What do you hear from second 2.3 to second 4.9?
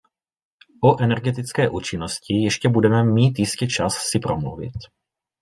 ještě budeme mít jistě čas si promluvit.